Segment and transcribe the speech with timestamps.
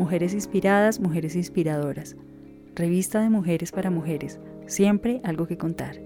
[0.00, 2.16] Mujeres inspiradas, mujeres inspiradoras.
[2.74, 4.40] Revista de mujeres para mujeres.
[4.64, 5.96] Siempre algo que contar.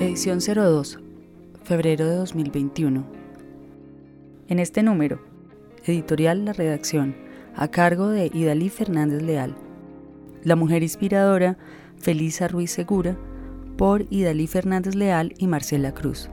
[0.00, 0.98] Edición 02,
[1.62, 3.04] febrero de 2021.
[4.48, 5.20] En este número,
[5.84, 7.14] editorial La Redacción,
[7.54, 9.54] a cargo de Idalí Fernández Leal.
[10.42, 11.58] La mujer inspiradora,
[11.98, 13.14] Felisa Ruiz Segura,
[13.76, 16.30] por Idalí Fernández Leal y Marcela Cruz.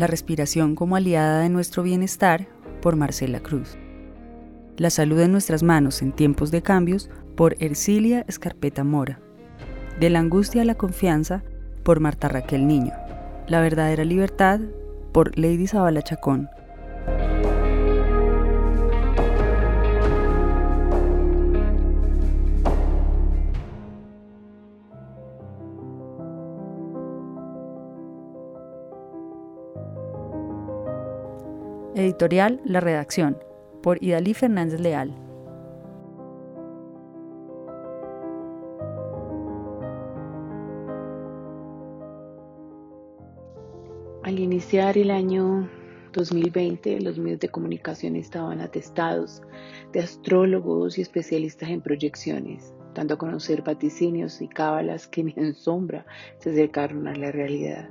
[0.00, 2.48] La respiración como aliada de nuestro bienestar,
[2.80, 3.76] por Marcela Cruz.
[4.78, 9.20] La salud en nuestras manos en tiempos de cambios, por Ercilia Escarpeta Mora.
[10.00, 11.42] De la angustia a la confianza,
[11.82, 12.94] por Marta Raquel Niño.
[13.46, 14.60] La verdadera libertad,
[15.12, 16.48] por Lady Zabala Chacón.
[32.00, 33.36] Editorial La Redacción,
[33.82, 35.14] por Idalí Fernández Leal.
[44.22, 45.68] Al iniciar el año
[46.14, 49.42] 2020, los medios de comunicación estaban atestados
[49.92, 55.52] de astrólogos y especialistas en proyecciones, dando a conocer vaticinios y cábalas que ni en
[55.52, 56.06] sombra
[56.38, 57.90] se acercaron a la realidad.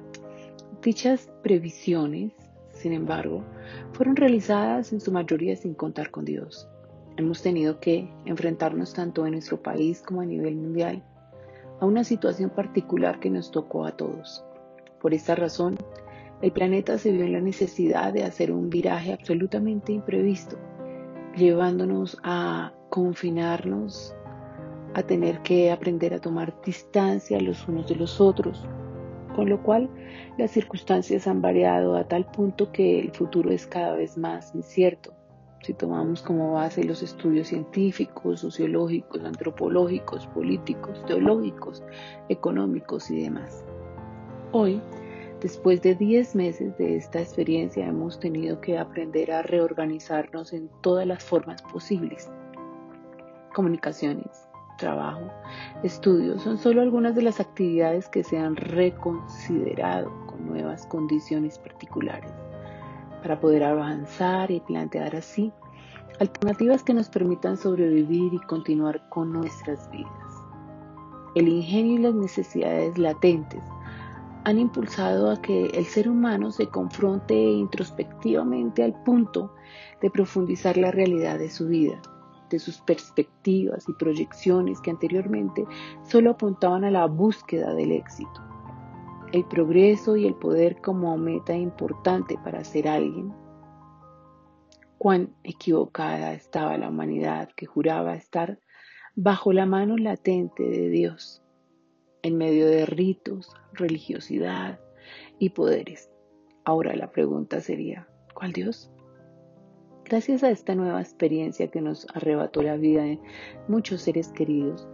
[0.82, 2.32] Dichas previsiones,
[2.80, 3.44] sin embargo,
[3.92, 6.70] fueron realizadas en su mayoría sin contar con Dios.
[7.18, 11.04] Hemos tenido que enfrentarnos tanto en nuestro país como a nivel mundial
[11.82, 14.44] a una situación particular que nos tocó a todos.
[15.02, 15.78] Por esta razón,
[16.42, 20.58] el planeta se vio en la necesidad de hacer un viraje absolutamente imprevisto,
[21.36, 24.16] llevándonos a confinarnos,
[24.94, 28.66] a tener que aprender a tomar distancia los unos de los otros,
[29.40, 29.90] con lo cual
[30.38, 35.14] las circunstancias han variado a tal punto que el futuro es cada vez más incierto.
[35.64, 41.82] Si tomamos como base los estudios científicos, sociológicos, antropológicos, políticos, teológicos,
[42.28, 43.64] económicos y demás.
[44.52, 44.82] Hoy
[45.40, 51.08] Después de 10 meses de esta experiencia hemos tenido que aprender a reorganizarnos en todas
[51.08, 52.30] las formas posibles.
[53.54, 54.49] Comunicaciones,
[54.80, 55.30] trabajo,
[55.84, 62.32] estudios son solo algunas de las actividades que se han reconsiderado con nuevas condiciones particulares
[63.22, 65.54] para poder avanzar y plantear así
[66.20, 70.10] alternativas que nos permitan sobrevivir y continuar con nuestras vidas.
[71.36, 73.64] El ingenio y las necesidades latentes
[74.46, 79.54] han impulsado a que el ser humano se confronte introspectivamente al punto
[80.02, 82.02] de profundizar la realidad de su vida,
[82.50, 85.66] de sus perspectivas y proyecciones que anteriormente
[86.04, 88.44] solo apuntaban a la búsqueda del éxito.
[89.32, 93.34] El progreso y el poder como meta importante para ser alguien.
[94.98, 98.60] Cuán equivocada estaba la humanidad que juraba estar
[99.16, 101.44] bajo la mano latente de Dios
[102.22, 104.80] en medio de ritos, religiosidad
[105.40, 106.10] y poderes.
[106.66, 108.92] Ahora la pregunta sería, ¿cuál Dios?
[110.10, 113.20] Gracias a esta nueva experiencia que nos arrebató la vida de
[113.68, 114.88] muchos seres queridos,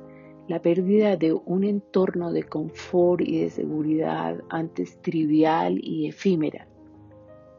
[0.49, 6.67] la pérdida de un entorno de confort y de seguridad antes trivial y efímera.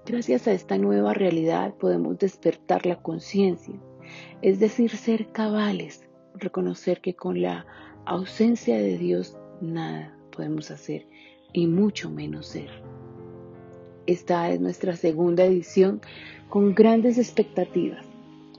[0.04, 3.80] Gracias a esta nueva realidad podemos despertar la conciencia,
[4.42, 7.64] es decir, ser cabales, reconocer que con la
[8.04, 11.08] ausencia de Dios nada podemos hacer
[11.54, 12.68] y mucho menos ser.
[14.06, 16.00] Esta es nuestra segunda edición
[16.48, 18.06] con grandes expectativas,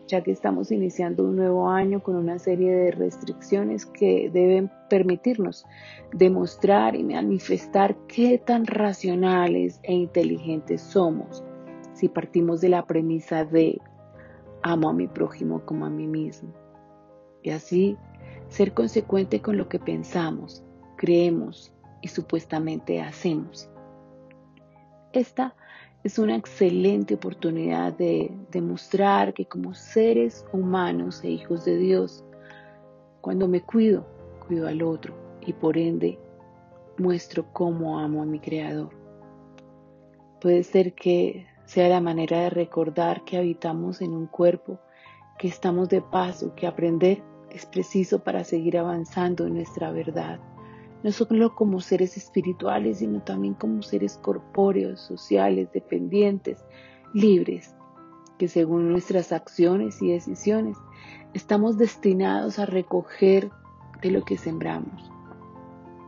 [0.06, 5.66] ya que estamos iniciando un nuevo año con una serie de restricciones que deben permitirnos
[6.12, 11.46] demostrar y manifestar qué tan racionales e inteligentes somos
[11.94, 13.80] si partimos de la premisa de
[14.64, 16.54] amo a mi prójimo como a mí mismo.
[17.42, 17.96] Y así
[18.50, 20.62] ser consecuente con lo que pensamos,
[20.98, 23.70] creemos y supuestamente hacemos.
[25.14, 25.56] Esta
[26.04, 32.24] es una excelente oportunidad de demostrar que como seres humanos e hijos de Dios,
[33.22, 34.06] cuando me cuido,
[34.46, 36.20] cuido al otro y por ende
[36.98, 38.90] muestro cómo amo a mi Creador.
[40.42, 44.80] Puede ser que sea la manera de recordar que habitamos en un cuerpo,
[45.38, 50.40] que estamos de paso, que aprender es preciso para seguir avanzando en nuestra verdad
[51.04, 56.64] no solo como seres espirituales, sino también como seres corpóreos, sociales, dependientes,
[57.14, 57.76] libres,
[58.38, 60.78] que según nuestras acciones y decisiones
[61.34, 63.50] estamos destinados a recoger
[64.02, 65.12] de lo que sembramos,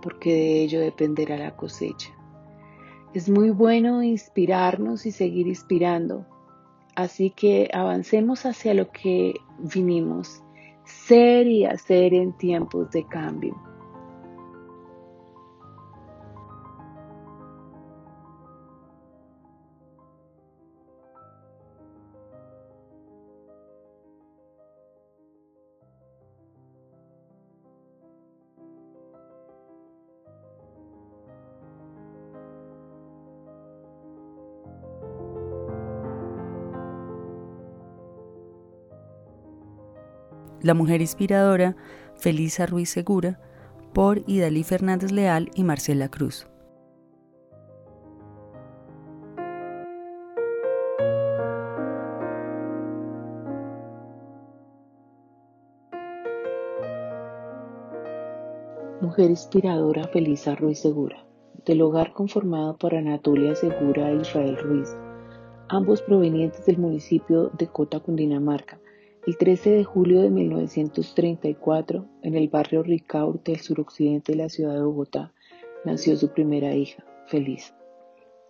[0.02, 2.10] porque de ello dependerá la cosecha.
[3.14, 6.26] Es muy bueno inspirarnos y seguir inspirando.
[6.96, 10.44] Así que avancemos hacia lo que vinimos,
[10.84, 13.69] ser y hacer en tiempos de cambio.
[40.70, 41.76] La mujer inspiradora,
[42.16, 43.40] Felisa Ruiz Segura,
[43.92, 46.46] por Idalí Fernández Leal y Marcela Cruz.
[59.02, 61.26] Mujer inspiradora Felisa Ruiz Segura,
[61.66, 64.96] del hogar conformado por Anatolia Segura e Israel Ruiz,
[65.70, 68.80] ambos provenientes del municipio de Cota, Cundinamarca,
[69.30, 74.74] el 13 de julio de 1934, en el barrio Ricaurte, del suroccidente de la ciudad
[74.74, 75.36] de Bogotá,
[75.86, 77.78] nació su primera hija, Felisa.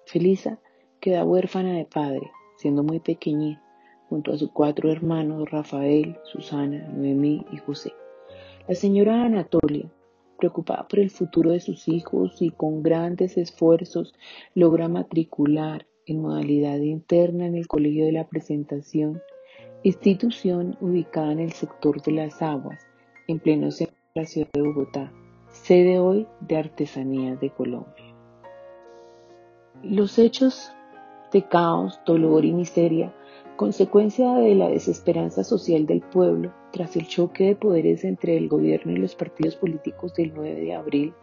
[0.06, 0.58] Felisa
[1.02, 3.62] queda huérfana de padre, siendo muy pequeñita,
[4.08, 7.92] junto a sus cuatro hermanos, Rafael, Susana, Noemí y José.
[8.66, 9.92] La señora Anatolia,
[10.38, 14.14] preocupada por el futuro de sus hijos y con grandes esfuerzos,
[14.56, 19.22] logra matricular en modalidad interna en el Colegio de la Presentación
[19.84, 22.86] institución ubicada en el sector de las aguas,
[23.28, 25.14] en pleno centro de la ciudad de Bogotá,
[25.50, 28.16] sede hoy de Artesanías de Colombia.
[29.82, 30.72] Los hechos
[31.32, 33.16] de caos, dolor y miseria,
[33.56, 38.92] consecuencia de la desesperanza social del pueblo tras el choque de poderes entre el gobierno
[38.92, 41.14] y los partidos políticos del 9 de abril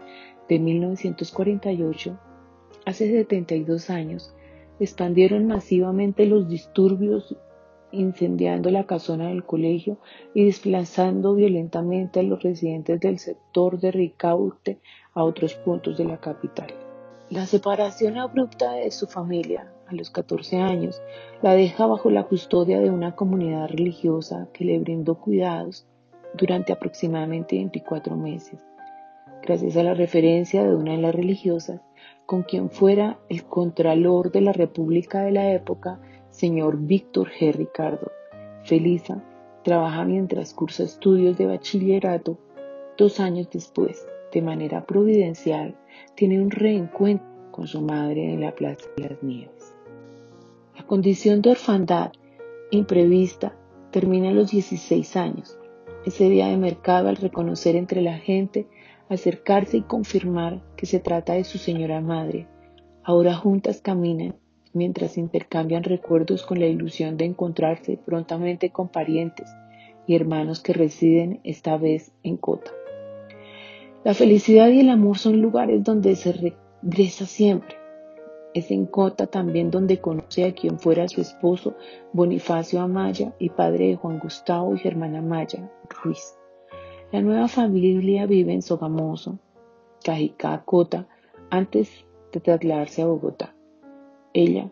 [0.49, 2.19] de 1948,
[2.87, 4.35] hace 72 años,
[4.81, 7.37] expandieron masivamente los disturbios
[7.97, 9.99] incendiando la casona del colegio
[10.35, 14.81] y desplazando violentamente a los residentes del sector de Ricaurte
[15.15, 16.69] a otros puntos de la capital.
[17.31, 21.03] La separación abrupta de su familia a los 14 años
[21.43, 25.87] la deja bajo la custodia de una comunidad religiosa que le brindó cuidados
[26.35, 28.61] durante aproximadamente 24 meses.
[29.43, 31.81] Gracias a la referencia de una de las religiosas,
[32.27, 36.01] con quien fuera el contralor de la República de la época,
[36.37, 37.53] señor Víctor G.
[37.53, 38.13] Ricardo.
[38.65, 39.25] Felisa
[39.65, 42.39] trabaja mientras cursa estudios de bachillerato.
[42.99, 45.77] Dos años después, de manera providencial,
[46.15, 49.75] tiene un reencuentro con su madre en la Plaza de las Nieves.
[50.77, 52.13] La condición de orfandad
[52.71, 53.57] imprevista
[53.91, 55.59] termina a los 16 años.
[56.05, 58.67] Ese día de mercado al reconocer entre la gente,
[59.09, 62.47] acercarse y confirmar que se trata de su señora madre.
[63.03, 64.37] Ahora juntas caminan
[64.77, 69.49] mientras intercambian recuerdos con la ilusión de encontrarse prontamente con parientes
[70.07, 72.71] y hermanos que residen esta vez en Cota.
[74.05, 77.77] La felicidad y el amor son lugares donde se regresa siempre.
[78.55, 81.75] Es en Cota también donde conoce a quien fuera su esposo
[82.13, 85.71] Bonifacio Amaya y padre de Juan Gustavo y Germana Amaya,
[86.03, 86.37] Ruiz.
[87.11, 89.39] La nueva familia vive en Sogamoso,
[90.05, 91.09] Cajicá, Cota,
[91.51, 91.91] antes
[92.33, 93.56] de trasladarse a Bogotá.
[94.39, 94.71] Ella,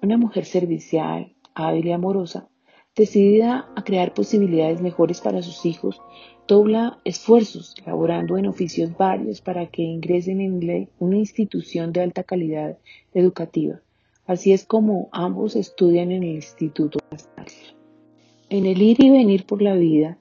[0.00, 2.48] una mujer servicial, hábil y amorosa,
[2.96, 6.00] decidida a crear posibilidades mejores para sus hijos,
[6.48, 12.78] dobla esfuerzos laborando en oficios varios para que ingresen en una institución de alta calidad
[13.12, 13.82] educativa.
[14.24, 17.00] Así es como ambos estudian en el Instituto
[18.48, 20.16] En el ir y venir por la vida,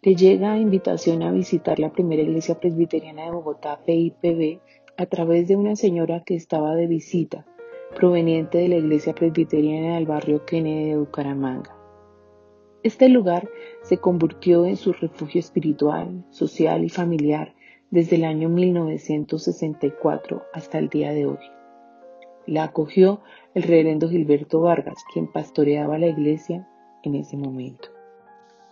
[0.00, 4.60] le llega invitación a visitar la primera iglesia presbiteriana de Bogotá, PIPB,
[4.96, 7.44] a través de una señora que estaba de visita
[7.94, 11.74] proveniente de la iglesia presbiteriana del barrio Kennedy de Bucaramanga.
[12.82, 13.48] Este lugar
[13.82, 17.54] se convirtió en su refugio espiritual, social y familiar
[17.90, 21.38] desde el año 1964 hasta el día de hoy.
[22.46, 23.22] La acogió
[23.54, 26.68] el reverendo Gilberto Vargas, quien pastoreaba la iglesia
[27.04, 27.88] en ese momento.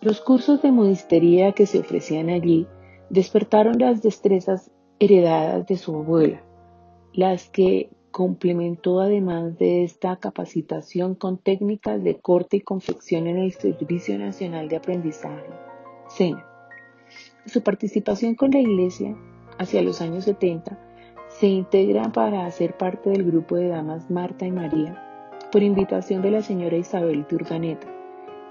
[0.02, 2.66] Los cursos de modistería que se ofrecían allí
[3.08, 6.42] despertaron las destrezas heredadas de su abuela,
[7.14, 13.52] las que Complementó además de esta capacitación con técnicas de corte y confección en el
[13.52, 15.48] Servicio Nacional de Aprendizaje,
[16.08, 16.46] SENA.
[17.46, 19.16] Su participación con la Iglesia
[19.58, 20.78] hacia los años 70
[21.28, 26.32] se integra para hacer parte del grupo de damas Marta y María por invitación de
[26.32, 27.86] la señora Isabel Turganeta.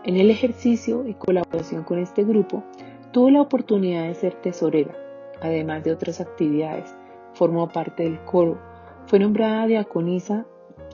[0.06, 2.64] En el ejercicio y colaboración con este grupo,
[3.12, 4.96] tuvo la oportunidad de ser tesorera,
[5.40, 6.96] además de otras actividades.
[7.34, 8.71] Formó parte del coro
[9.12, 10.46] Fue nombrada diaconisa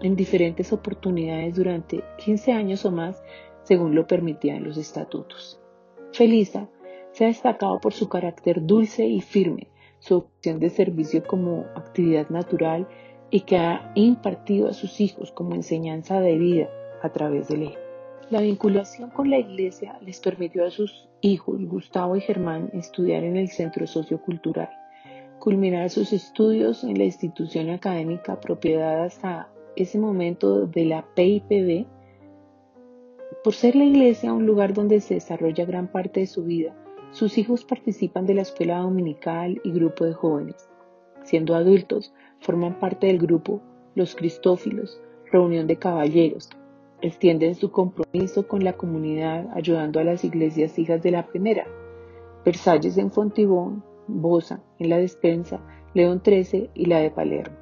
[0.02, 3.22] en diferentes oportunidades durante 15 años o más,
[3.62, 5.62] según lo permitían los estatutos.
[6.14, 6.68] Felisa
[7.12, 9.68] se ha destacado por su carácter dulce y firme,
[10.00, 12.88] su opción de servicio como actividad natural
[13.30, 16.70] y que ha impartido a sus hijos como enseñanza de vida
[17.04, 17.84] a través del ejemplo.
[18.32, 23.38] La vinculación con la iglesia les permitió a sus hijos, Gustavo y Germán, estudiar en
[23.38, 24.72] el Centro Sociocultural,
[25.40, 31.86] culminar sus estudios en la institución académica propiedad hasta ese momento de la PIPB,
[33.44, 36.76] por ser la iglesia un lugar donde se desarrolla gran parte de su vida,
[37.12, 40.70] sus hijos participan de la escuela dominical y grupo de jóvenes.
[41.24, 43.62] Siendo adultos, forman parte del grupo
[43.96, 45.00] Los Cristófilos,
[45.32, 46.50] reunión de caballeros.
[47.02, 51.68] Extienden su compromiso con la comunidad ayudando a las iglesias hijas de la primera,
[52.44, 55.60] Versalles en Fontibón, Bosa en la Despensa,
[55.94, 57.56] León XIII y la de Palermo.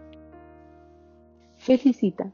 [1.58, 2.32] Felicita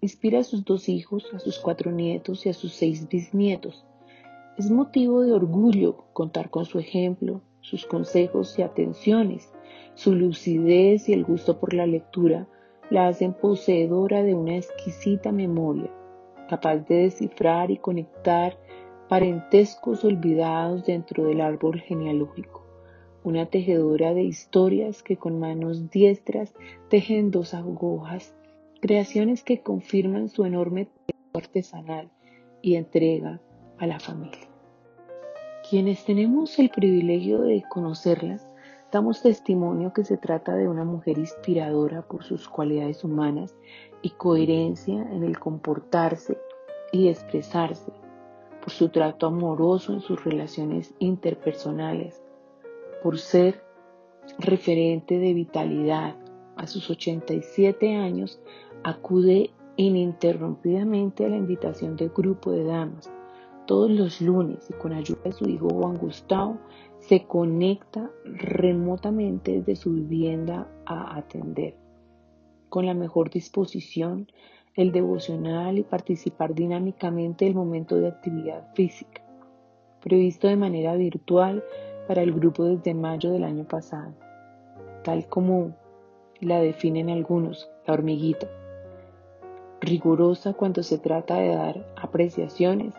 [0.00, 3.84] inspira a sus dos hijos, a sus cuatro nietos y a sus seis bisnietos.
[4.56, 9.52] Es motivo de orgullo contar con su ejemplo, sus consejos y atenciones,
[9.94, 12.46] su lucidez y el gusto por la lectura
[12.90, 15.90] la hacen poseedora de una exquisita memoria,
[16.48, 18.58] capaz de descifrar y conectar
[19.08, 22.66] parentescos olvidados dentro del árbol genealógico,
[23.22, 26.54] una tejedora de historias que con manos diestras
[26.88, 28.34] tejen dos agujas,
[28.80, 30.88] creaciones que confirman su enorme
[31.34, 32.10] artesanal
[32.62, 33.40] y entrega
[33.78, 34.48] a la familia.
[35.68, 38.48] Quienes tenemos el privilegio de conocerlas,
[38.90, 43.54] damos testimonio que se trata de una mujer inspiradora por sus cualidades humanas
[44.02, 46.38] y coherencia en el comportarse
[46.90, 47.92] y expresarse,
[48.60, 52.22] por su trato amoroso en sus relaciones interpersonales,
[53.02, 53.62] por ser
[54.38, 56.16] referente de vitalidad.
[56.56, 58.40] A sus 87 años
[58.84, 63.10] acude ininterrumpidamente a la invitación del grupo de damas
[63.70, 66.58] todos los lunes y con ayuda de su hijo Juan Gustavo
[66.98, 71.76] se conecta remotamente desde su vivienda a atender
[72.68, 74.26] con la mejor disposición
[74.74, 79.22] el devocional y participar dinámicamente del momento de actividad física,
[80.00, 81.62] previsto de manera virtual
[82.10, 84.12] para el grupo desde mayo del año pasado,
[85.04, 85.76] tal como
[86.40, 88.48] la definen algunos, la hormiguita,
[89.80, 92.96] rigurosa cuando se trata de dar apreciaciones,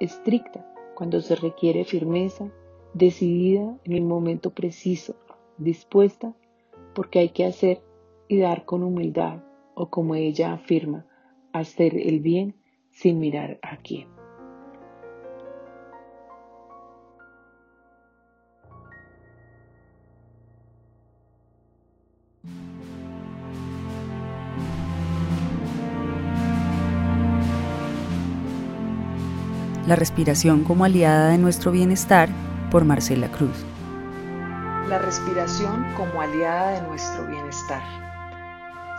[0.00, 2.50] estricta cuando se requiere firmeza,
[2.94, 5.14] decidida en el momento preciso,
[5.58, 6.32] dispuesta
[6.94, 7.82] porque hay que hacer
[8.28, 9.40] y dar con humildad
[9.74, 11.04] o como ella afirma,
[11.52, 12.54] hacer el bien
[12.88, 14.23] sin mirar a quién.
[29.86, 32.30] La respiración como aliada de nuestro bienestar
[32.70, 33.54] por Marcela Cruz.
[34.88, 37.82] La respiración como aliada de nuestro bienestar.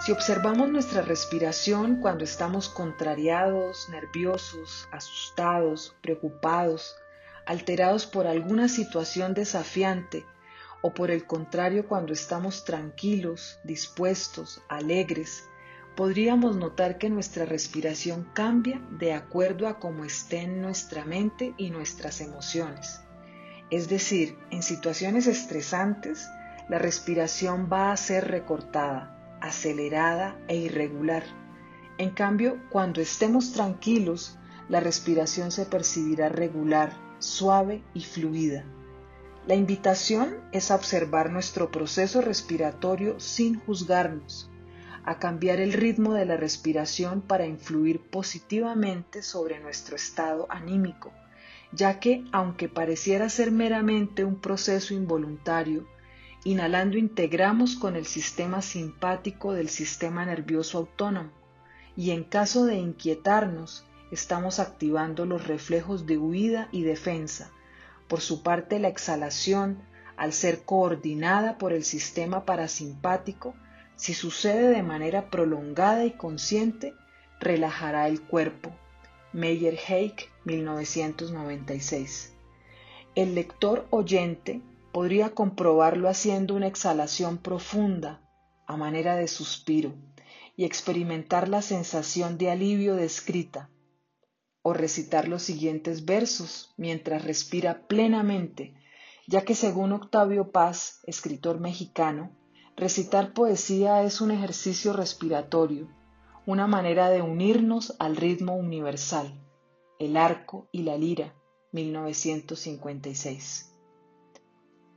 [0.05, 6.95] Si observamos nuestra respiración cuando estamos contrariados, nerviosos, asustados, preocupados,
[7.47, 10.23] alterados por alguna situación desafiante,
[10.83, 15.45] o por el contrario cuando estamos tranquilos, dispuestos, alegres,
[15.95, 22.21] podríamos notar que nuestra respiración cambia de acuerdo a cómo estén nuestra mente y nuestras
[22.21, 23.01] emociones.
[23.71, 26.27] Es decir, en situaciones estresantes,
[26.69, 31.23] la respiración va a ser recortada, acelerada e irregular.
[31.97, 34.37] En cambio, cuando estemos tranquilos,
[34.67, 38.65] la respiración se percibirá regular, suave y fluida.
[39.47, 44.49] La invitación es a observar nuestro proceso respiratorio sin juzgarnos,
[45.05, 51.11] a cambiar el ritmo de la respiración para influir positivamente sobre nuestro estado anímico,
[51.71, 55.87] ya que, aunque pareciera ser meramente un proceso involuntario,
[56.43, 61.31] inhalando integramos con el sistema simpático del sistema nervioso autónomo
[61.95, 67.51] y en caso de inquietarnos, estamos activando los reflejos de huida y defensa.
[68.07, 69.79] Por su parte, la exhalación,
[70.17, 73.55] al ser coordinada por el sistema parasimpático,
[73.95, 76.93] si sucede de manera prolongada y consciente,
[77.39, 78.71] relajará el cuerpo.
[79.33, 82.33] Meyer Haig, 1996.
[83.15, 84.61] El lector oyente
[84.91, 88.21] podría comprobarlo haciendo una exhalación profunda,
[88.67, 89.93] a manera de suspiro,
[90.57, 93.69] y experimentar la sensación de alivio descrita,
[94.61, 98.73] o recitar los siguientes versos mientras respira plenamente,
[99.27, 102.31] ya que según Octavio Paz, escritor mexicano,
[102.77, 105.87] Recitar poesía es un ejercicio respiratorio,
[106.45, 109.33] una manera de unirnos al ritmo universal,
[109.97, 111.33] el arco y la lira,
[111.71, 113.71] 1956.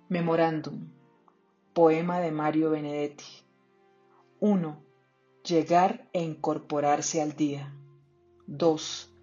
[0.08, 0.88] Memorándum.
[1.72, 3.44] Poema de Mario Benedetti.
[4.40, 4.82] 1.
[5.44, 7.72] Llegar e incorporarse al día.
[8.48, 9.14] 2.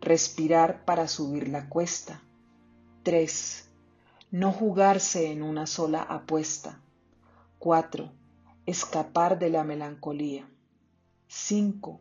[0.00, 2.20] Respirar para subir la cuesta.
[3.04, 3.70] 3.
[4.32, 6.80] No jugarse en una sola apuesta.
[7.60, 8.10] 4.
[8.64, 10.48] Escapar de la melancolía.
[11.28, 12.00] 5.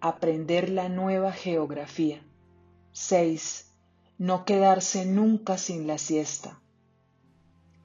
[0.00, 2.20] Aprender la nueva geografía.
[2.90, 3.70] 6.
[4.18, 6.60] No quedarse nunca sin la siesta.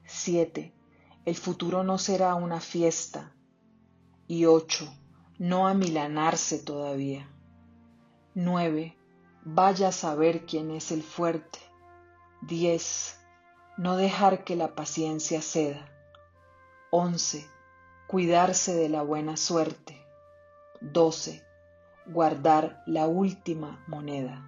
[0.04, 0.72] 7.
[1.24, 3.32] El futuro no será una fiesta.
[4.26, 4.92] Y 8.
[5.38, 7.30] No amilanarse todavía.
[8.34, 8.96] 9.
[9.44, 11.60] Vaya a saber quién es el fuerte.
[12.48, 13.16] 10.
[13.78, 15.88] No dejar que la paciencia ceda.
[16.94, 17.48] 11.
[18.06, 19.96] Cuidarse de la buena suerte.
[20.82, 21.42] 12.
[22.04, 24.46] Guardar la última moneda.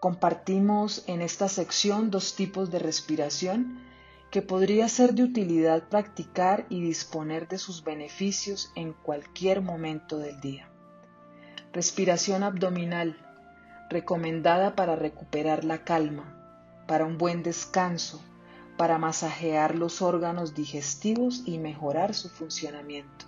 [0.00, 3.82] Compartimos en esta sección dos tipos de respiración
[4.30, 10.40] que podría ser de utilidad practicar y disponer de sus beneficios en cualquier momento del
[10.40, 10.70] día.
[11.74, 13.18] Respiración abdominal,
[13.90, 18.24] recomendada para recuperar la calma, para un buen descanso,
[18.76, 23.26] para masajear los órganos digestivos y mejorar su funcionamiento.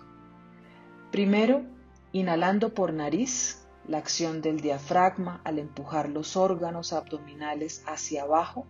[1.11, 1.63] Primero,
[2.11, 8.67] inhalando por nariz, la acción del diafragma al empujar los órganos abdominales hacia abajo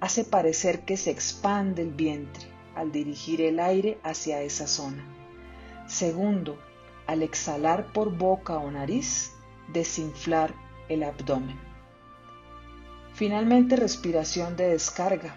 [0.00, 5.04] hace parecer que se expande el vientre al dirigir el aire hacia esa zona.
[5.86, 6.58] Segundo,
[7.06, 9.32] al exhalar por boca o nariz,
[9.72, 10.54] desinflar
[10.88, 11.58] el abdomen.
[13.14, 15.34] Finalmente, respiración de descarga,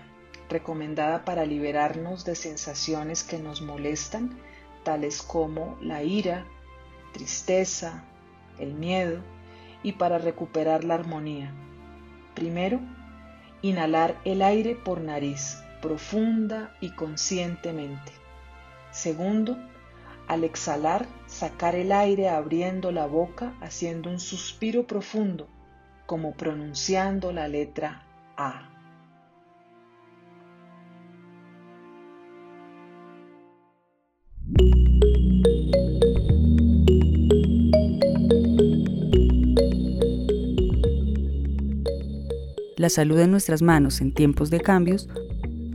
[0.50, 4.38] recomendada para liberarnos de sensaciones que nos molestan,
[4.84, 6.46] tales como la ira,
[7.14, 8.04] tristeza,
[8.60, 9.22] el miedo
[9.82, 11.54] y para recuperar la armonía.
[12.36, 12.80] Primero,
[13.62, 18.12] inhalar el aire por nariz, profunda y conscientemente.
[18.92, 19.58] Segundo,
[20.28, 25.48] al exhalar, sacar el aire abriendo la boca, haciendo un suspiro profundo,
[26.06, 28.04] como pronunciando la letra
[28.38, 28.73] A.
[42.76, 45.08] La salud en nuestras manos en tiempos de cambios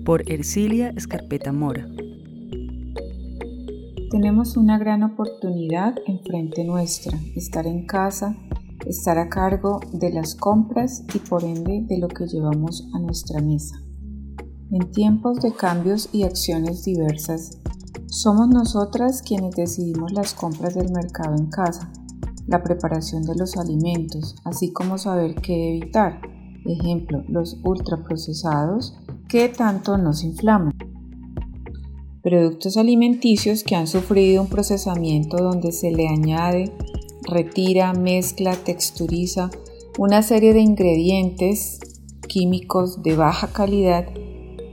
[0.04, 1.86] por Ercilia Escarpeta Mora.
[4.10, 8.36] Tenemos una gran oportunidad enfrente nuestra, estar en casa,
[8.84, 13.40] estar a cargo de las compras y por ende de lo que llevamos a nuestra
[13.40, 13.76] mesa.
[14.72, 17.60] En tiempos de cambios y acciones diversas,
[18.08, 21.92] somos nosotras quienes decidimos las compras del mercado en casa,
[22.48, 28.96] la preparación de los alimentos, así como saber qué evitar ejemplo, los ultraprocesados
[29.28, 30.74] que tanto nos inflaman.
[32.22, 36.72] Productos alimenticios que han sufrido un procesamiento donde se le añade,
[37.22, 39.50] retira, mezcla, texturiza
[39.98, 41.80] una serie de ingredientes
[42.28, 44.06] químicos de baja calidad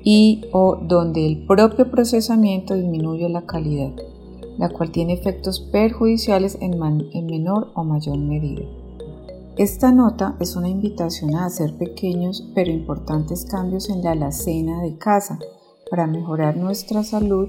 [0.03, 3.93] y o donde el propio procesamiento disminuye la calidad,
[4.57, 6.73] la cual tiene efectos perjudiciales en,
[7.13, 8.63] en menor o mayor medida.
[9.57, 14.97] Esta nota es una invitación a hacer pequeños pero importantes cambios en la alacena de
[14.97, 15.39] casa
[15.89, 17.47] para mejorar nuestra salud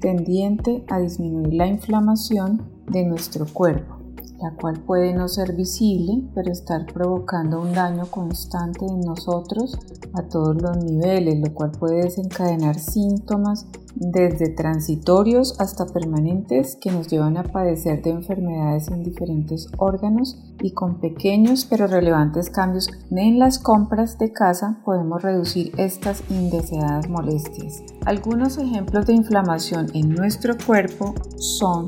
[0.00, 3.99] tendiente a disminuir la inflamación de nuestro cuerpo
[4.40, 9.78] la cual puede no ser visible, pero estar provocando un daño constante en nosotros
[10.14, 17.08] a todos los niveles, lo cual puede desencadenar síntomas desde transitorios hasta permanentes que nos
[17.08, 23.38] llevan a padecer de enfermedades en diferentes órganos y con pequeños pero relevantes cambios en
[23.38, 27.82] las compras de casa podemos reducir estas indeseadas molestias.
[28.06, 31.86] Algunos ejemplos de inflamación en nuestro cuerpo son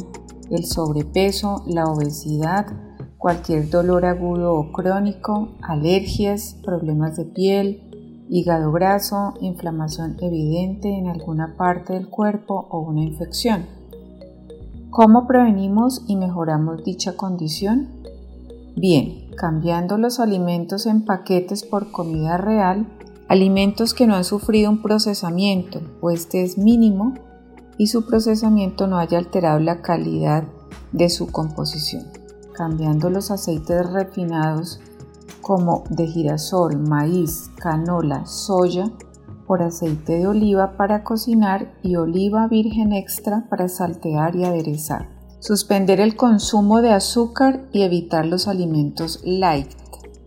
[0.53, 2.67] el sobrepeso, la obesidad,
[3.19, 11.57] cualquier dolor agudo o crónico, alergias, problemas de piel, hígado graso, inflamación evidente en alguna
[11.57, 13.67] parte del cuerpo o una infección.
[14.91, 17.89] ¿Cómo prevenimos y mejoramos dicha condición?
[18.77, 22.87] Bien, cambiando los alimentos en paquetes por comida real,
[23.29, 27.15] alimentos que no han sufrido un procesamiento o este es mínimo,
[27.83, 30.45] y su procesamiento no haya alterado la calidad
[30.93, 32.05] de su composición,
[32.55, 34.79] cambiando los aceites refinados
[35.41, 38.93] como de girasol, maíz, canola, soya
[39.49, 45.09] por aceite de oliva para cocinar y oliva virgen extra para saltear y aderezar.
[45.41, 49.73] Suspender el consumo de azúcar y evitar los alimentos light,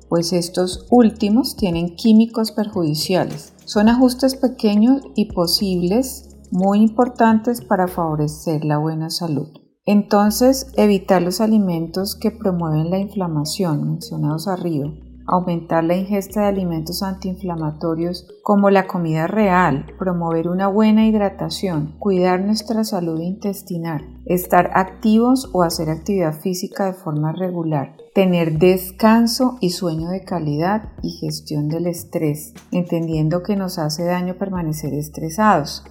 [0.10, 3.54] pues estos últimos tienen químicos perjudiciales.
[3.64, 9.48] Son ajustes pequeños y posibles muy importantes para favorecer la buena salud.
[9.86, 14.92] Entonces, evitar los alimentos que promueven la inflamación mencionados arriba,
[15.28, 22.42] aumentar la ingesta de alimentos antiinflamatorios como la comida real, promover una buena hidratación, cuidar
[22.42, 29.72] nuestra salud intestinal, estar activos o hacer actividad física de forma regular, tener descanso y
[29.72, 35.84] sueño de calidad y gestión del estrés, entendiendo que nos hace daño permanecer estresados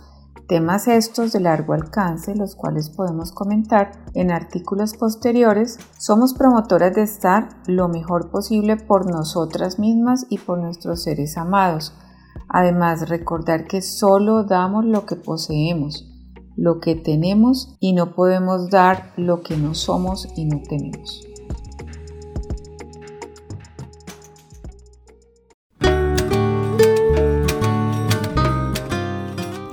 [0.49, 7.03] Temas estos de largo alcance, los cuales podemos comentar en artículos posteriores, somos promotoras de
[7.03, 11.95] estar lo mejor posible por nosotras mismas y por nuestros seres amados.
[12.49, 16.13] Además, recordar que solo damos lo que poseemos,
[16.57, 21.27] lo que tenemos y no podemos dar lo que no somos y no tenemos.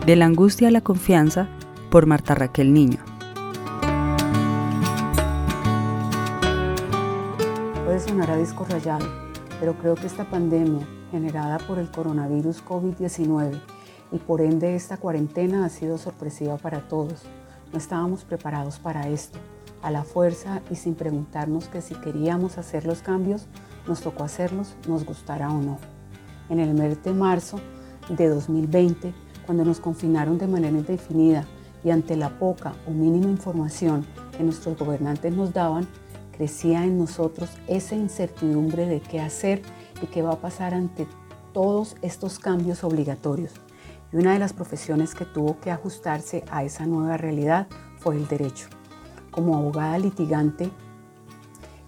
[0.05, 1.47] De la angustia a la confianza
[1.91, 2.97] por Marta Raquel Niño.
[7.85, 9.05] Puede sonar a disco rayado,
[9.59, 13.61] pero creo que esta pandemia generada por el coronavirus COVID-19
[14.11, 17.21] y por ende esta cuarentena ha sido sorpresiva para todos.
[17.71, 19.37] No estábamos preparados para esto.
[19.83, 23.45] A la fuerza y sin preguntarnos que si queríamos hacer los cambios,
[23.87, 25.77] nos tocó hacerlos, nos gustara o no.
[26.49, 27.59] En el mes de marzo
[28.09, 29.13] de 2020,
[29.51, 31.43] cuando nos confinaron de manera indefinida
[31.83, 34.05] y ante la poca o mínima información
[34.37, 35.85] que nuestros gobernantes nos daban,
[36.31, 39.61] crecía en nosotros esa incertidumbre de qué hacer
[40.01, 41.05] y qué va a pasar ante
[41.51, 43.51] todos estos cambios obligatorios.
[44.13, 48.29] Y una de las profesiones que tuvo que ajustarse a esa nueva realidad fue el
[48.29, 48.69] derecho.
[49.31, 50.71] Como abogada litigante,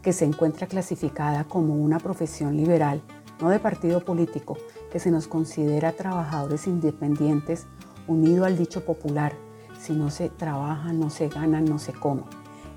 [0.01, 3.01] que se encuentra clasificada como una profesión liberal,
[3.39, 4.57] no de partido político,
[4.93, 7.65] que se nos considera trabajadores independientes,
[8.07, 9.33] unido al dicho popular,
[9.81, 12.21] si no se trabaja, no se gana, no se come.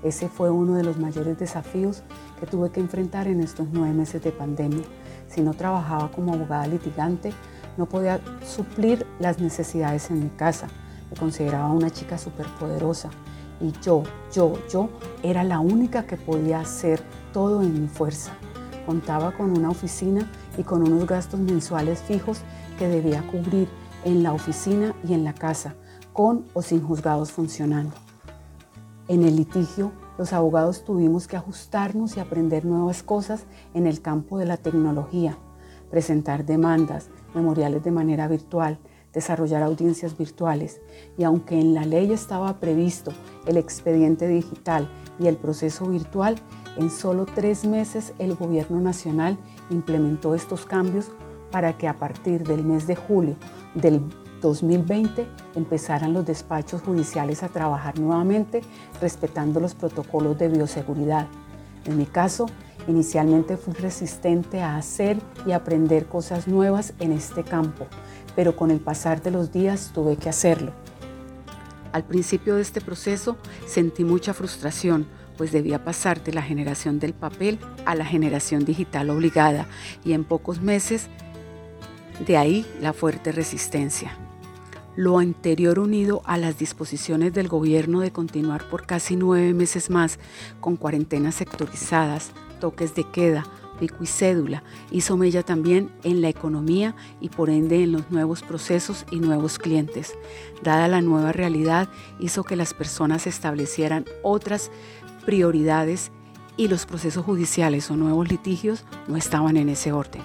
[0.01, 2.01] Ese fue uno de los mayores desafíos
[2.39, 4.83] que tuve que enfrentar en estos nueve meses de pandemia.
[5.27, 7.33] Si no trabajaba como abogada litigante,
[7.77, 10.69] no podía suplir las necesidades en mi casa.
[11.11, 13.11] Me consideraba una chica superpoderosa
[13.61, 14.01] y yo,
[14.33, 14.89] yo, yo
[15.21, 16.99] era la única que podía hacer
[17.31, 18.31] todo en mi fuerza.
[18.87, 22.39] Contaba con una oficina y con unos gastos mensuales fijos
[22.79, 23.67] que debía cubrir
[24.05, 25.75] en la oficina y en la casa,
[26.13, 27.93] con o sin juzgados funcionando.
[29.09, 34.37] En el litigio, los abogados tuvimos que ajustarnos y aprender nuevas cosas en el campo
[34.37, 35.37] de la tecnología,
[35.91, 38.79] presentar demandas, memoriales de manera virtual,
[39.13, 40.79] desarrollar audiencias virtuales
[41.17, 43.11] y aunque en la ley estaba previsto
[43.47, 46.37] el expediente digital y el proceso virtual,
[46.77, 49.37] en solo tres meses el gobierno nacional
[49.69, 51.07] implementó estos cambios
[51.51, 53.35] para que a partir del mes de julio
[53.73, 54.01] del
[54.41, 58.61] 2020 empezaran los despachos judiciales a trabajar nuevamente
[59.01, 61.27] respetando los protocolos de bioseguridad.
[61.85, 62.45] En mi caso,
[62.87, 67.87] inicialmente fui resistente a hacer y aprender cosas nuevas en este campo,
[68.35, 70.73] pero con el pasar de los días tuve que hacerlo.
[71.93, 77.13] Al principio de este proceso sentí mucha frustración pues debía pasar de la generación del
[77.13, 79.67] papel a la generación digital obligada
[80.03, 81.07] y en pocos meses
[82.25, 84.17] de ahí la fuerte resistencia.
[84.95, 90.17] Lo anterior unido a las disposiciones del gobierno de continuar por casi nueve meses más
[90.59, 93.45] con cuarentenas sectorizadas, toques de queda,
[93.77, 98.41] pico y cédula, hizo mella también en la economía y por ende en los nuevos
[98.41, 100.15] procesos y nuevos clientes.
[100.63, 104.71] Dada la nueva realidad, hizo que las personas establecieran otras
[105.27, 106.09] prioridades
[106.55, 110.21] y los procesos judiciales o nuevos litigios no estaban en ese orden.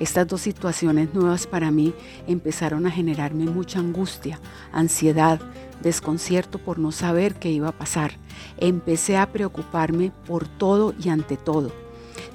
[0.00, 1.92] Estas dos situaciones nuevas para mí
[2.26, 4.40] empezaron a generarme mucha angustia,
[4.72, 5.38] ansiedad,
[5.82, 8.12] desconcierto por no saber qué iba a pasar.
[8.56, 11.70] Empecé a preocuparme por todo y ante todo.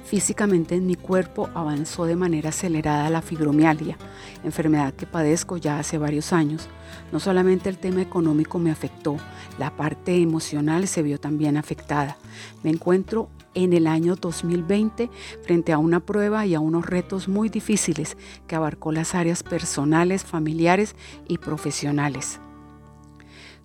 [0.04, 3.98] Físicamente en mi cuerpo avanzó de manera acelerada la fibromialgia,
[4.44, 6.68] enfermedad que padezco ya hace varios años.
[7.12, 9.16] No solamente el tema económico me afectó,
[9.58, 12.16] la parte emocional se vio también afectada.
[12.62, 15.10] Me encuentro en el año 2020
[15.42, 20.24] frente a una prueba y a unos retos muy difíciles que abarcó las áreas personales,
[20.24, 20.94] familiares
[21.26, 22.40] y profesionales.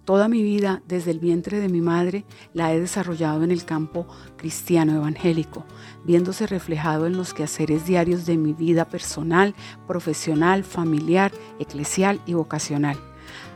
[0.05, 4.05] Toda mi vida, desde el vientre de mi madre, la he desarrollado en el campo
[4.35, 5.65] cristiano evangélico,
[6.03, 9.55] viéndose reflejado en los quehaceres diarios de mi vida personal,
[9.87, 12.97] profesional, familiar, eclesial y vocacional.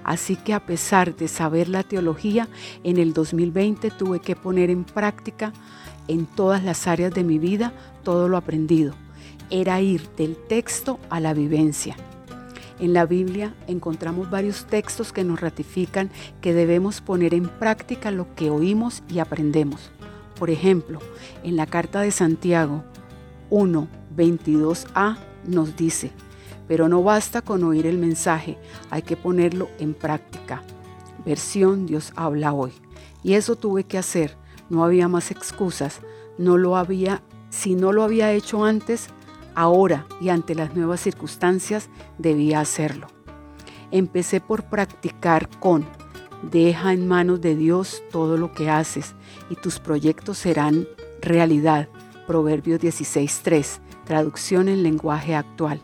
[0.08, 2.48] Así que a pesar de saber la teología,
[2.86, 5.52] en el 2020 tuve que poner en práctica
[6.08, 8.94] en todas las áreas de mi vida todo lo aprendido.
[9.50, 11.98] Era ir del texto a la vivencia.
[12.80, 18.34] En la Biblia encontramos varios textos que nos ratifican que debemos poner en práctica lo
[18.34, 19.92] que oímos y aprendemos.
[20.40, 21.00] Por ejemplo,
[21.44, 22.86] en la carta de Santiago
[23.50, 26.12] 1, 22a nos dice,
[26.68, 28.58] pero no basta con oír el mensaje,
[28.90, 30.64] hay que ponerlo en práctica.
[31.26, 32.72] Versión Dios habla hoy.
[33.24, 34.38] Y eso tuve que hacer,
[34.70, 36.02] no había más excusas,
[36.38, 39.10] no lo había, si no lo había hecho antes,
[39.58, 43.08] Ahora y ante las nuevas circunstancias debía hacerlo.
[43.90, 45.84] Empecé por practicar con,
[46.44, 49.16] deja en manos de Dios todo lo que haces
[49.50, 50.88] y tus proyectos serán
[51.24, 51.90] realidad.
[52.28, 55.82] Proverbios 16.3, traducción en lenguaje actual.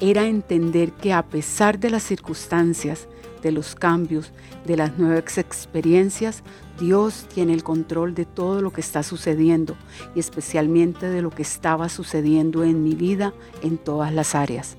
[0.00, 3.08] Era entender que a pesar de las circunstancias,
[3.42, 4.32] de los cambios,
[4.64, 6.44] de las nuevas experiencias,
[6.78, 9.76] Dios tiene el control de todo lo que está sucediendo
[10.14, 14.76] y especialmente de lo que estaba sucediendo en mi vida en todas las áreas.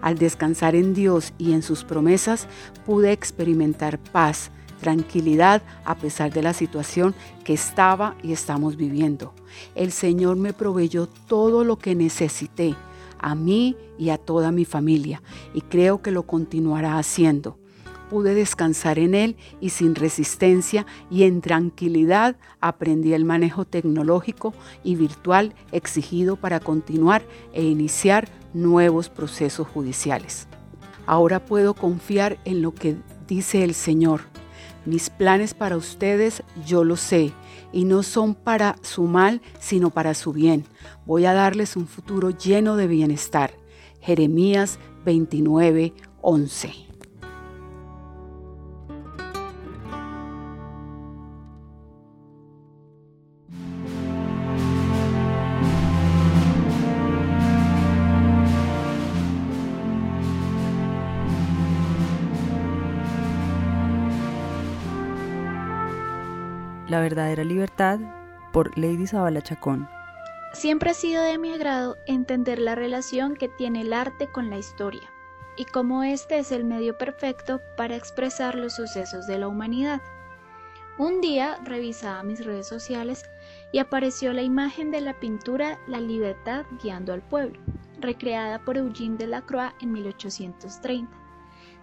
[0.00, 2.48] Al descansar en Dios y en sus promesas,
[2.84, 4.50] pude experimentar paz,
[4.80, 9.32] tranquilidad a pesar de la situación que estaba y estamos viviendo.
[9.76, 12.74] El Señor me proveyó todo lo que necesité
[13.18, 15.22] a mí y a toda mi familia
[15.54, 17.58] y creo que lo continuará haciendo
[18.08, 24.96] pude descansar en él y sin resistencia y en tranquilidad aprendí el manejo tecnológico y
[24.96, 30.48] virtual exigido para continuar e iniciar nuevos procesos judiciales.
[31.06, 32.96] Ahora puedo confiar en lo que
[33.28, 34.22] dice el Señor.
[34.86, 37.32] Mis planes para ustedes yo lo sé
[37.72, 40.64] y no son para su mal, sino para su bien.
[41.04, 43.52] Voy a darles un futuro lleno de bienestar.
[44.00, 46.72] Jeremías 29, 11.
[67.06, 68.00] Verdadera libertad
[68.52, 69.88] por Lady Zabala Chacón.
[70.52, 74.58] Siempre ha sido de mi agrado entender la relación que tiene el arte con la
[74.58, 75.08] historia
[75.56, 80.00] y cómo este es el medio perfecto para expresar los sucesos de la humanidad.
[80.98, 83.22] Un día revisaba mis redes sociales
[83.70, 87.60] y apareció la imagen de la pintura La libertad guiando al pueblo,
[88.00, 91.25] recreada por Eugene Delacroix en 1830.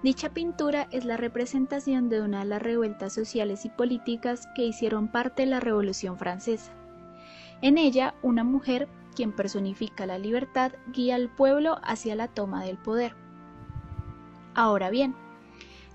[0.03, 5.07] Dicha pintura es la representación de una de las revueltas sociales y políticas que hicieron
[5.07, 6.73] parte de la Revolución Francesa.
[7.61, 12.77] En ella, una mujer, quien personifica la libertad, guía al pueblo hacia la toma del
[12.77, 13.15] poder.
[14.55, 15.15] Ahora bien,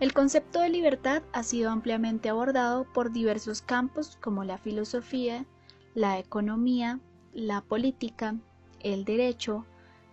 [0.00, 5.44] el concepto de libertad ha sido ampliamente abordado por diversos campos como la filosofía,
[5.94, 6.98] la economía,
[7.34, 8.36] la política,
[8.80, 9.66] el derecho,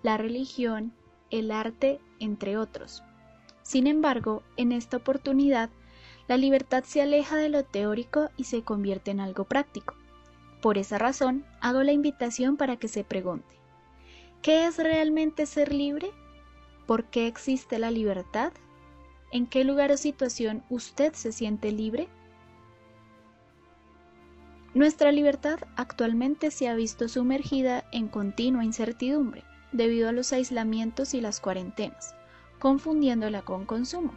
[0.04, 0.92] la religión,
[1.30, 3.02] el arte, entre otros.
[3.66, 5.72] Sin embargo, en esta oportunidad,
[6.28, 9.96] la libertad se aleja de lo teórico y se convierte en algo práctico.
[10.62, 13.56] Por esa razón, hago la invitación para que se pregunte,
[14.44, 16.12] ¿qué es realmente ser libre?
[16.86, 18.54] ¿Por qué existe la libertad?
[19.32, 22.08] ¿En qué lugar o situación usted se siente libre?
[24.76, 31.22] Nuestra libertad actualmente se ha visto sumergida en continua incertidumbre debido a los aislamientos y
[31.22, 32.14] las cuarentenas
[32.66, 34.12] confundiéndola con consumo.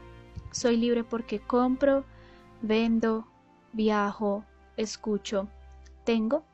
[0.53, 2.07] Soy libre porque compro,
[2.63, 3.27] vendo,
[3.75, 4.43] viajo,
[4.79, 5.51] escucho,
[6.05, 6.45] tengo.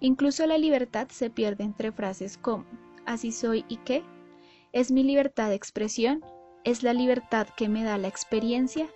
[0.00, 2.64] Incluso la libertad se pierde entre frases como
[3.04, 4.02] así soy y qué.
[4.72, 6.24] ¿Es mi libertad de expresión?
[6.64, 8.88] ¿Es la libertad que me da la experiencia?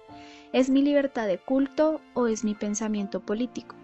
[0.54, 3.76] ¿Es mi libertad de culto o es mi pensamiento político?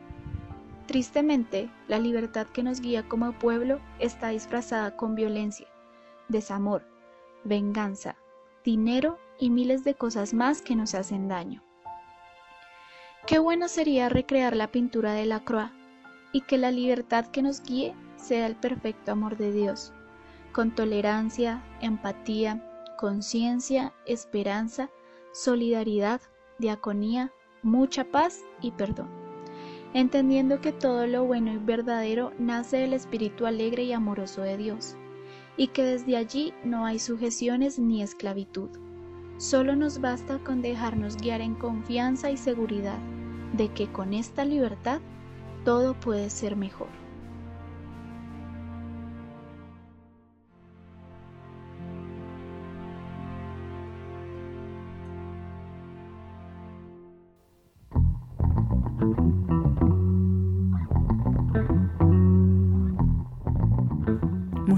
[0.87, 5.67] Tristemente, la libertad que nos guía como pueblo está disfrazada con violencia,
[6.31, 6.94] desamor,
[7.45, 8.17] venganza,
[8.65, 11.63] dinero y miles de cosas más que nos hacen daño.
[13.27, 15.71] Qué bueno sería recrear la pintura de la Croix
[16.33, 19.93] y que la libertad que nos guíe sea el perfecto amor de Dios,
[20.53, 22.63] con tolerancia, empatía,
[22.99, 24.91] conciencia, esperanza,
[25.33, 26.21] solidaridad,
[26.59, 29.09] diaconía, mucha paz y perdón,
[29.95, 34.97] entendiendo que todo lo bueno y verdadero nace del espíritu alegre y amoroso de Dios
[35.57, 38.71] y que desde allí no hay sujeciones ni esclavitud.
[39.37, 42.99] Solo nos basta con dejarnos guiar en confianza y seguridad
[43.57, 45.01] de que con esta libertad
[45.65, 47.04] todo puede ser mejor.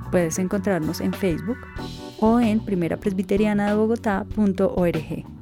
[0.09, 1.59] Puedes encontrarnos en Facebook
[2.19, 5.38] o en primerapresbiterianadebogotá.org.